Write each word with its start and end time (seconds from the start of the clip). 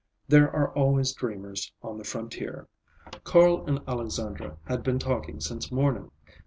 There 0.27 0.49
are 0.49 0.73
always 0.73 1.13
dreamers 1.13 1.71
on 1.83 1.99
the 1.99 2.03
frontier. 2.03 2.67
Carl 3.23 3.63
and 3.67 3.81
Alexandra 3.87 4.57
had 4.65 4.81
been 4.81 4.97
talking 4.97 5.39
since 5.39 5.71
morning. 5.71 6.09